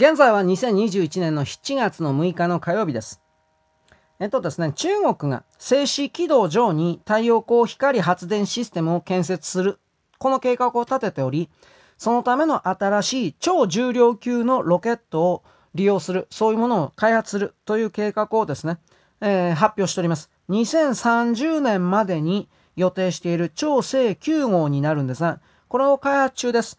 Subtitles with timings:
[0.00, 3.20] 現在は2021年の7月の6日の火曜日です。
[4.20, 9.80] えっとですね、中国が静止軌道上に太陽光光発電システムを建設する、
[10.20, 11.50] この計画を立てており、
[11.96, 15.42] そのための新しい超重量級のロケットを
[15.74, 18.78] 利用する、そういうものを開発するという計画をですね、
[19.20, 20.30] えー、発表しております。
[20.48, 26.78] 2030年までに予定している超星9号になるんですが、これを開発中です。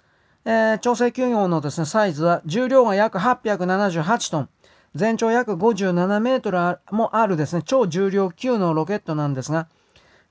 [0.52, 4.50] えー、調整9号のですね、サイズは重量が約878トン、
[4.96, 9.68] 全長約57メートルもあるですね、超重量級のロケットなんですが、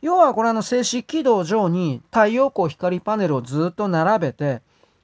[0.02, 4.60] 要はこれあの静止軌道上に太陽光光パネルをずっと並べて、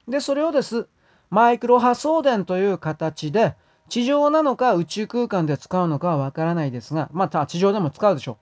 [0.09, 0.85] で、それをです、
[1.29, 3.55] マイクロ波送電という形で、
[3.87, 8.37] 地上なのか宇宙空間で使うのかはわからないですが、また地上でも使うでしょ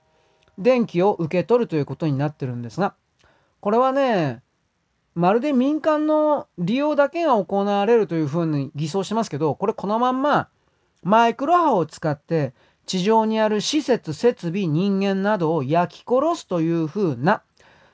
[0.58, 0.64] う。
[0.64, 2.96] 電気を受け取るということになってるんですが、
[3.60, 4.42] これはね、
[5.16, 10.50] まるで民間の利用だけが行われるというふうに偽装してますけど、これこのまんま
[11.04, 12.54] マイクロ波を使って
[12.86, 17.44] 地上にある施設、設備、人間などを焼き殺すというふうな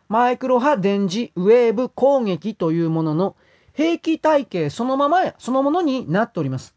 [0.08, 3.36] マイクロ波電磁ウェーブ攻撃というものの
[3.74, 6.76] 兵器体系そのまま、そのものになっております。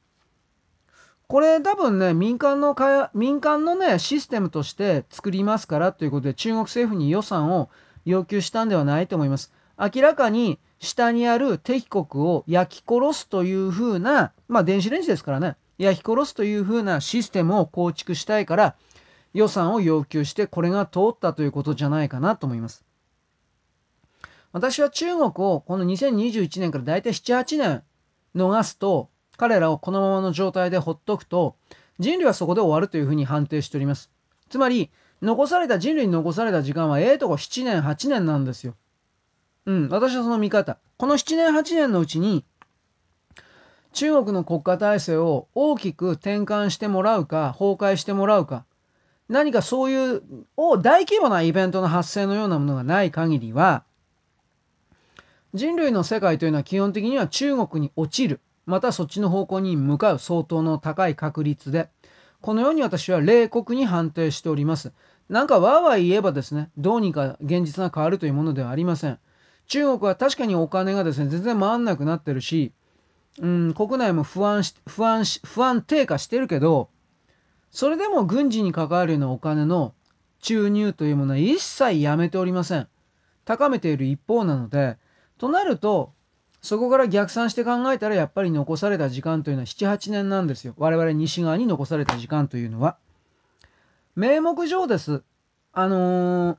[1.28, 7.70] これ多分ね、民間のか民間のね、システムとして作りますからということで中国政府に予算を
[8.04, 9.52] 要求したんではないと思います。
[9.78, 18.76] 明らかに下にある敵国を焼き殺すというふうな、まあ電子レンジですからね、焼き殺すというふうなシステムを構築したいから
[19.34, 22.84] 予算を要求してこれが通ったということじゃないかなと思います。
[24.52, 27.82] 私は中国をこの2021年から大体7、8年
[28.36, 31.56] 逃すと彼らをこのままの状態でほっとくと
[31.98, 34.10] 人類はそこで終わるというふうに判定しております。
[34.50, 34.90] つまり
[35.22, 38.74] 残された人類に残された時間はええとこ7年、8年なんですよ。
[39.66, 40.78] うん、私はその見方。
[40.96, 42.44] この7年8年のうちに、
[43.92, 48.64] 中国の国家体制を大きく転換してもらうか、崩壊してもらうか、
[49.28, 50.22] 何かそういう
[50.82, 53.84] 大規模なイベントの発生のようなものがない限りは、
[55.54, 61.88] 人類の世界というのは基本的には中国に落ちる、またそっちの方向に向かう相当の高い確率で、
[62.40, 64.92] このように私は冷酷に判定しております。
[65.28, 69.18] なんかわーわー言えばですね、どうにか現実が変わるというものではありません。
[69.66, 72.72] 中国は確かにお金がですね、全然回んなくなってるし、
[73.38, 76.90] うん、国内も不安し、不安し、不安定化してるけど、
[77.70, 79.94] それでも軍事に関わるようなお金の
[80.40, 82.88] 注入というものは一切やめておりません。
[83.44, 84.98] 高めている一方なので、
[85.38, 86.12] となると、
[86.60, 90.74] そこから逆算して考えたらやっぱり残された時間というのは7、8年なんですよ。
[90.76, 92.98] 我々西側に残された時間というのは。
[94.14, 95.22] 名目上です。
[95.72, 96.56] あのー、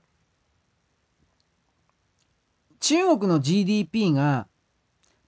[2.83, 4.45] 中国の GDP が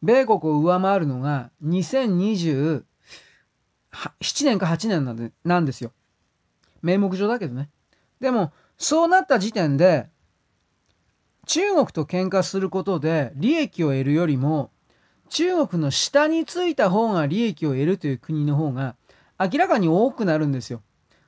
[0.04, 2.84] 米国を上回るのが2027
[4.44, 5.94] 年か8年なんでなんですよ。
[6.82, 7.70] 名目上だけどね。
[8.20, 10.10] でも、そうなった時点で、
[11.46, 14.70] 中国と喧嘩することで利益を得るよりも、
[15.30, 18.98] 中国の下についた方が利益を得るという国の方が
[19.40, 20.82] 明らかに多くなるんですよ。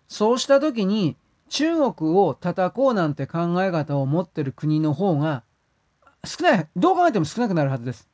[0.10, 1.16] そうした時に
[1.48, 5.46] 中国を叩こうなんて考え方を持ってる国の方が
[6.28, 8.08] 少ない、どう考えても少なくなるはずです。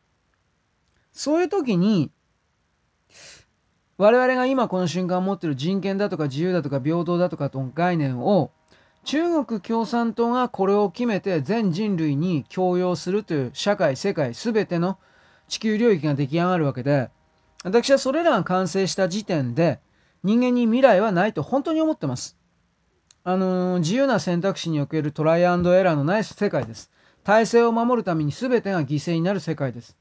[1.12, 2.12] そういう時に、
[3.98, 8.52] 我々が今この瞬間持ってる人権だとか自由だとか平等だとかと概念を
[9.04, 14.98] 中国共産党がこれを決めて全人類に強要するという社会世界全ての
[15.48, 17.12] 地球領域が出来上がるわけで
[17.64, 19.80] 私はそれらが完成した時点で
[20.24, 22.38] 人間に未来はないと本当に思ってます。
[23.26, 26.92] あのー、自由な選択肢におけるトライアンドエラーのない世界です。
[27.24, 29.98] 体制を守るために全てが犠牲になる世界です。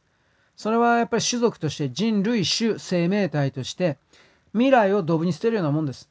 [0.56, 3.98] それはやっぱり種族として人類種生命体として
[4.52, 6.08] 未来をドブに捨てるようなもんです。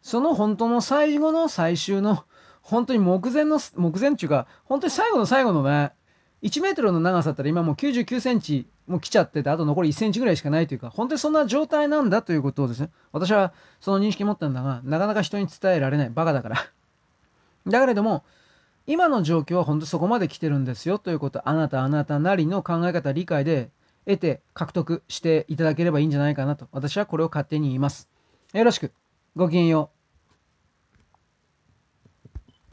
[0.00, 2.24] その本当の最後の最終の
[2.60, 5.92] 本当に目前の目前っていうか本当に最後の最後のね
[6.42, 16.66] 1メートルの長さだったら今もう99センチも来ちゃっててあと残り1センチぐらいしかないというか本当にそんな状態なんだということをですね私はその認識持ったんだがなかなか人に伝えられないバカだから
[17.66, 18.24] だけれども
[18.86, 23.70] 今の状況は本当そこまで来てるんですよということあなたあなたなりの考え方理解で
[24.06, 28.08] 得て獲得していただければいいんじゃないかなと私はこれを勝手に言います。
[28.52, 28.92] よろしく。
[29.36, 29.91] ごきげんよう。